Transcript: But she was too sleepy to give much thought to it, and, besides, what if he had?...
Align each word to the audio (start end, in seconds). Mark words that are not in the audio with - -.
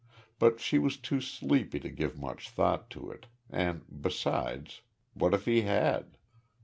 But 0.39 0.59
she 0.59 0.79
was 0.79 0.97
too 0.97 1.21
sleepy 1.21 1.79
to 1.79 1.87
give 1.91 2.17
much 2.17 2.49
thought 2.49 2.89
to 2.89 3.11
it, 3.11 3.27
and, 3.51 3.83
besides, 4.01 4.81
what 5.13 5.35
if 5.35 5.45
he 5.45 5.61
had?... 5.61 6.17